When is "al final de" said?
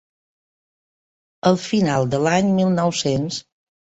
1.51-2.23